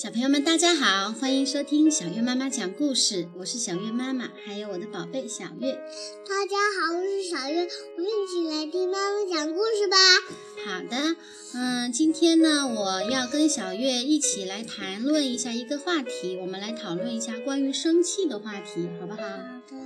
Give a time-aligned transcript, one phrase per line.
[0.00, 3.28] 小朋友们，大家好，欢迎收听小月妈妈讲故事。
[3.36, 5.74] 我是小月妈妈，还有我的宝贝小月。
[6.26, 9.96] 大家好，我是小月，我们一起来听妈妈讲故事吧。
[10.64, 11.16] 好的，
[11.52, 19.18] 嗯，今天呢，我要跟小月一起来谈论一下一个话题，我们来讨论一下关于生气的话题，好不好？
[19.18, 19.76] 好的。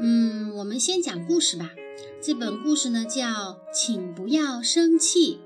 [0.00, 1.70] 嗯，我们先讲故事吧。
[2.20, 3.22] 这本故事呢叫
[3.72, 5.38] 《请不要生气》。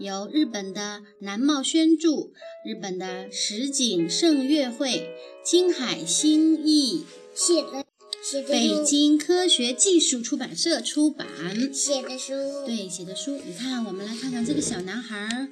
[0.00, 2.30] 由日本的南茂宣著，
[2.64, 5.14] 日本的石井胜月会、
[5.44, 7.04] 金海心译
[7.34, 7.84] 写的，
[8.22, 11.26] 写的北京科学技术出版社出版
[11.70, 12.32] 写的书，
[12.64, 13.38] 对写的书。
[13.44, 15.48] 你看，我们来看看这个小男孩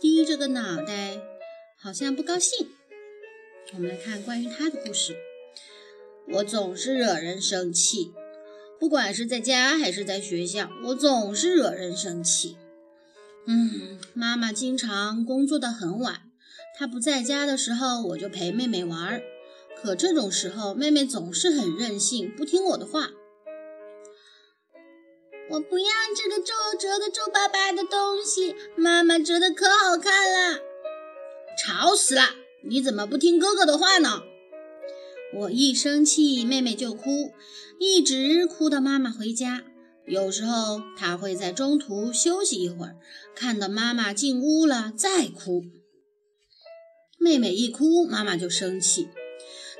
[0.00, 1.20] 低着个脑袋，
[1.76, 2.70] 好像不高兴。
[3.74, 5.14] 我们来看关于他的故事。
[6.28, 8.10] 我总是惹人生气，
[8.80, 12.56] 不管是在家还是在学校，我总是惹人生气。
[13.46, 16.22] 嗯，妈妈经常工作的很晚，
[16.78, 19.20] 她不在家的时候，我就陪妹妹玩。
[19.80, 23.10] 可这种时候，妹妹总是很任性，不听我的话。
[25.50, 30.60] 我不要这个皱褶的皱巴巴的东西，妈妈折的可好看了。
[31.58, 32.22] 吵死了！
[32.64, 34.22] 你怎么不听哥哥的话呢？
[35.34, 37.32] 我一生气，妹妹就哭，
[37.80, 39.64] 一直哭到妈妈回家。
[40.12, 42.96] 有时候他会在中途休息一会儿，
[43.34, 45.64] 看到妈妈进屋了再哭。
[47.18, 49.08] 妹妹一哭，妈妈就生气。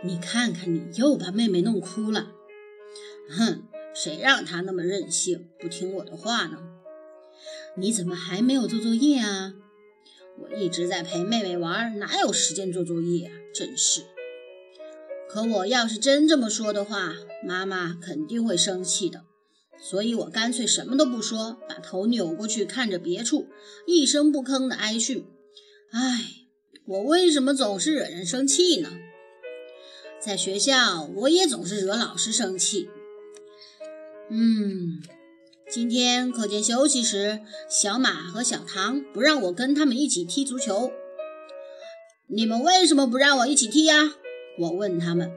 [0.02, 2.32] 你看看，你又把妹妹弄哭了。
[3.28, 6.56] 哼，谁让她那么任性，不听我的话呢？
[7.76, 9.52] 你怎么还没有做作业啊？
[10.40, 13.32] 我一直在陪妹妹玩，哪有时间做作业啊？
[13.52, 14.00] 真是。
[15.28, 19.26] 可我要是真这么说的话，妈妈肯定会生气的。
[19.84, 23.48] 所以我干脆什么都不说，把头扭过去看着别处，
[23.84, 25.26] 一声不吭的挨训。
[25.90, 26.20] 唉，
[26.86, 28.90] 我为什么总是惹人生气呢？
[30.20, 32.88] 在学校，我也总是惹老师生气。
[34.30, 35.02] 嗯，
[35.68, 40.92] 今天课间休息时，小马和小唐不让我跟他们一起踢足球。
[42.28, 44.14] 你们为什么不让我一起踢呀？
[44.60, 45.32] 我问他们。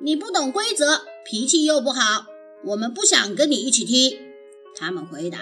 [0.00, 2.31] 你不懂规则，脾气又不好。
[2.64, 4.18] 我们不想跟你一起踢，
[4.76, 5.40] 他们回答。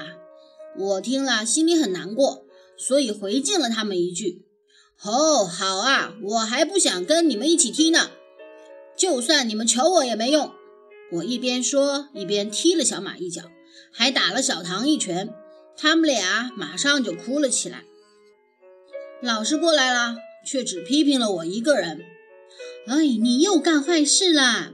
[0.79, 2.45] 我听了心里很难过，
[2.77, 4.47] 所以回敬了他们一句
[5.05, 8.11] ：“哦，好啊，我还不想跟你们一起踢呢。
[8.97, 10.53] 就算你们求我也没用。”
[11.13, 13.43] 我一边说一边踢了小马一脚，
[13.93, 15.35] 还打了小唐一拳。
[15.77, 17.85] 他们俩马上就哭了起来。
[19.21, 20.17] 老师过来了，
[20.47, 22.05] 却只批评了我一个人。
[22.87, 24.73] 哎，你又干坏事了！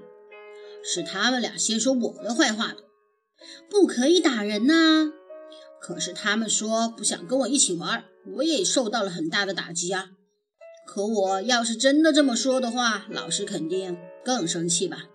[0.88, 2.84] 是他们俩先说我的坏话的，
[3.68, 5.12] 不可以打人呐。
[5.80, 8.04] 可是他们说不想跟我一起玩，
[8.36, 10.10] 我也受到了很大的打击啊。
[10.86, 15.06] 可我要是真的这么说的话，老师肯定更生气吧。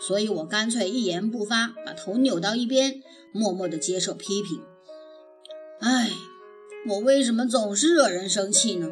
[0.00, 3.00] 所以我干脆一言不发，把头扭到一边，
[3.32, 4.60] 默默地接受批评。
[5.80, 6.10] 唉，
[6.88, 8.90] 我为什么总是惹人生气呢？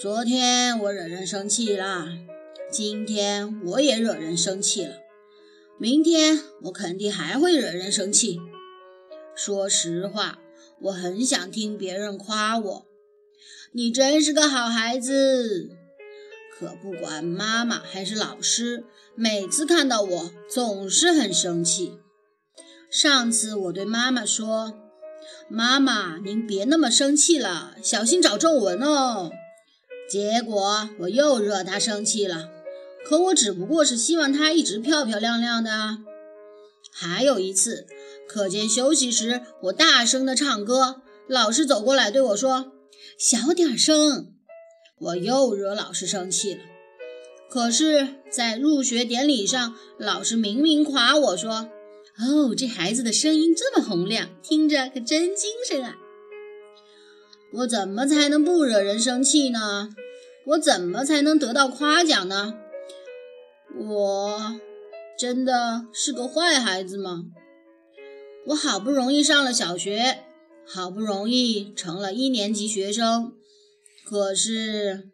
[0.00, 2.08] 昨天我惹人生气了。
[2.70, 4.98] 今天我也惹人生气了，
[5.76, 8.38] 明天我肯定还会惹人生气。
[9.34, 10.38] 说实话，
[10.82, 12.86] 我很想听别人夸我，
[13.72, 15.70] 你真是个好孩子。
[16.56, 18.84] 可不管妈妈还是老师，
[19.16, 21.98] 每次看到我总是很生气。
[22.88, 24.74] 上次我对妈妈说
[25.50, 29.32] ：“妈妈，您别那么生气了，小心长皱纹哦。”
[30.08, 32.50] 结果我又惹她生气了。
[33.04, 35.98] 可我只不过是希望她一直漂漂亮亮的。
[36.92, 37.86] 还有一次，
[38.28, 42.72] 课间休息时，我大声地唱歌，老师走过来对我说
[43.18, 44.34] ：“小点声。”
[44.98, 46.60] 我又惹老师生气了。
[47.48, 51.70] 可是，在入学典礼上，老师明明夸我说
[52.20, 55.96] ：“哦，这孩子的声音这么洪亮，听着可真精神啊！”
[57.54, 59.88] 我怎么才能不惹人生气呢？
[60.46, 62.54] 我怎么才能得到夸奖呢？
[63.76, 64.60] 我
[65.18, 67.24] 真的是个坏孩子吗？
[68.46, 70.24] 我好不容易上了小学，
[70.66, 73.34] 好不容易成了一年级学生，
[74.04, 75.10] 可是，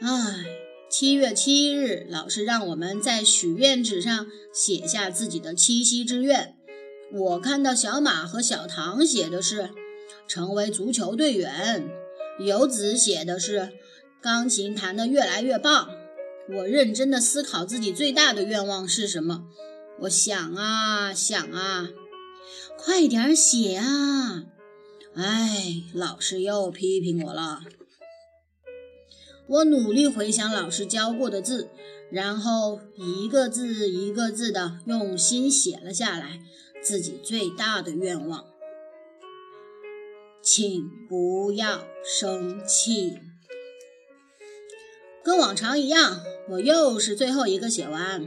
[0.00, 0.44] 唉，
[0.90, 6.56] 七月七日，老师让我们在许愿纸上写下自己的七夕之愿。
[7.12, 9.70] 我看到小马和小唐写的是
[10.26, 11.88] 成为足球队员，
[12.38, 13.72] 游子写的是
[14.20, 15.88] 钢琴弹得越来越棒。
[16.56, 19.44] 我认真的思考自己最大的愿望是什么。
[20.00, 21.88] 我想啊想啊，
[22.76, 24.44] 快点写啊！
[25.14, 27.60] 哎，老师又批评我了。
[29.46, 31.70] 我努力回想老师教过的字，
[32.10, 36.40] 然后一个字一个字的用心写了下来。
[36.80, 38.44] 自己最大的愿望，
[40.40, 43.18] 请不要生气。
[45.28, 48.26] 跟往常一样，我又是最后一个写完。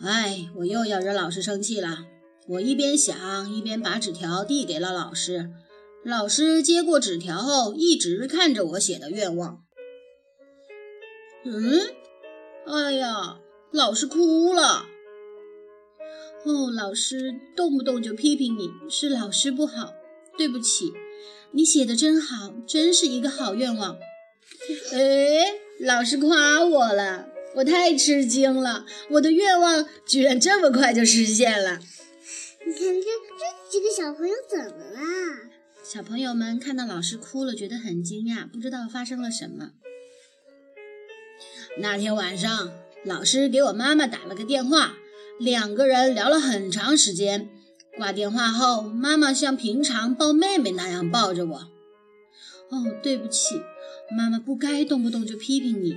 [0.00, 2.06] 哎，我又要惹老师生气了。
[2.48, 5.50] 我一边想，一边把纸条递给了老师。
[6.02, 9.62] 老师接过纸条后，一直看着我写的愿望。
[11.44, 11.80] 嗯，
[12.66, 13.36] 哎呀，
[13.70, 14.86] 老师哭了。
[16.46, 19.92] 哦，老师动不动就批评你，是老师不好，
[20.38, 20.94] 对不起。
[21.50, 23.98] 你写的真好，真是一个好愿望。
[24.94, 25.52] 哎，
[25.84, 27.26] 老师夸我了，
[27.56, 31.80] 我太吃惊了，我的愿望居然这么快就实现了。
[32.64, 35.00] 你看这这几个小朋友怎么了？
[35.82, 39.70] 小朋友们看到老师哭了，觉得很惊讶，不知道发生了什么。
[41.78, 42.72] 那天晚上，
[43.04, 44.94] 老师给我妈妈打了个电话。
[45.40, 47.48] 两个人聊了很长时间，
[47.96, 51.56] 挂电话后，妈妈像平常抱妹妹那样抱着我。
[52.68, 53.60] 哦，对不起，
[54.16, 55.96] 妈妈不该动不动就批评你。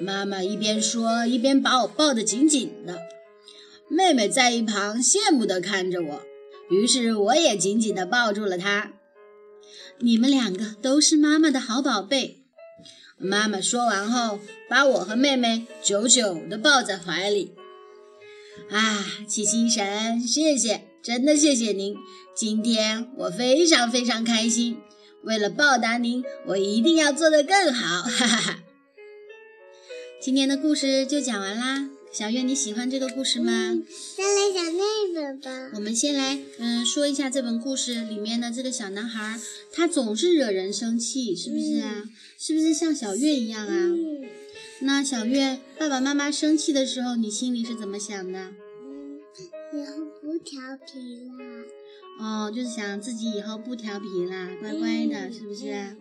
[0.00, 3.02] 妈妈一边说，一边把我抱得紧紧的。
[3.88, 6.22] 妹妹在一旁羡慕地看着我，
[6.70, 8.92] 于是我也紧紧地抱住了她。
[9.98, 12.40] 你们两个都是妈妈的好宝贝。
[13.16, 17.52] 妈妈说完后，把我和妹妹久久地抱在怀里。
[18.70, 21.94] 啊，七星神，谢谢，真的谢谢您。
[22.34, 24.78] 今天我非常非常开心。
[25.24, 28.02] 为了报答您，我一定要做得更好。
[28.02, 28.62] 哈哈哈。
[30.20, 31.88] 今天的故事就讲完啦。
[32.12, 33.82] 小月，你喜欢这个故事吗？
[34.16, 35.70] 再来讲那本吧。
[35.74, 39.40] 我们先来，嗯，说一下这本故事里面的这个小男孩，
[39.72, 42.04] 他总是惹人生气，是不是啊？
[42.38, 43.90] 是不是像小月一样啊？
[44.82, 48.52] 那小月，爸爸妈妈生气的时候，你心里是怎么想的？
[48.82, 49.20] 嗯，
[49.72, 51.00] 以后不调皮
[51.38, 51.64] 啦。
[52.20, 55.96] 哦，就是想自己以后不调皮啦，乖乖的，是不是？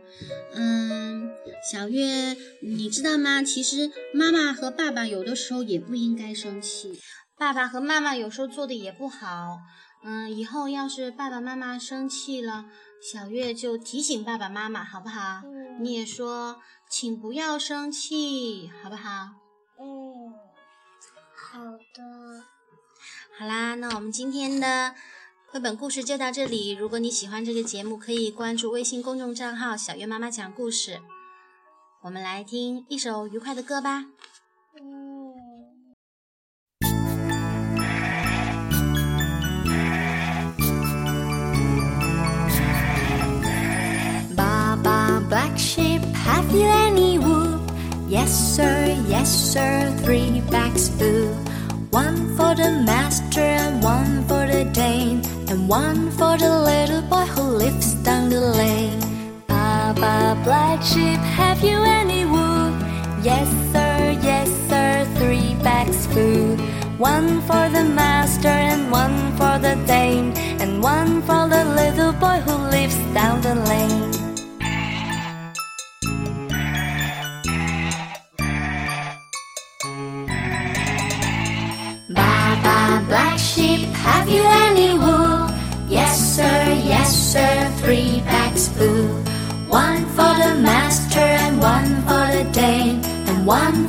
[0.53, 1.31] 嗯，
[1.71, 3.41] 小月，你知道吗？
[3.41, 6.99] 其实妈妈和爸爸有的时候也不应该生气，
[7.37, 9.59] 爸爸和妈妈有时候做的也不好。
[10.03, 12.65] 嗯，以后要是爸爸妈妈生气了，
[13.01, 15.41] 小月就提醒爸爸妈妈，好不好？
[15.79, 16.61] 你也说。
[16.89, 19.31] 请不要生气，好不好？
[19.79, 20.31] 嗯，
[21.35, 22.43] 好的。
[23.35, 24.93] 好啦，那我们今天的
[25.53, 26.71] 绘本故事就到这里。
[26.71, 30.99] 如果你喜欢这个节目，可以关注微信公众账号“小月妈妈讲故事”。
[32.01, 34.05] 我们来听一首愉快的歌吧。
[45.29, 47.59] Black sheep, have you any wool?
[48.07, 51.29] Yes, sir, yes, sir, three bags full.
[51.89, 55.21] One for the master and one for the dame,
[55.53, 58.99] and one for the little boy who lives down the lane.
[59.47, 62.69] Papa Black Sheep, have you any wool?
[63.21, 66.57] Yes, sir, yes, sir, three bags full.
[66.97, 72.37] One for the master and one for the dame, and one for the little boy
[72.45, 74.13] who lives down the lane.
[83.07, 84.72] black sheep, have you any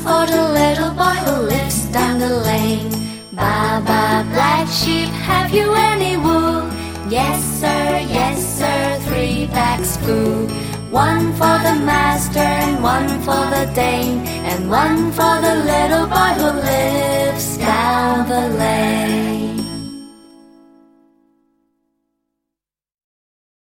[0.05, 2.93] for the little boy who lives down the lane.
[3.33, 6.61] Baba black sheep, have you any wool?
[7.09, 10.47] Yes sir, yes sir, three bags full.
[10.91, 14.21] One for the master and one for the dame,
[14.51, 19.34] and one for the little boy who lives down the lane.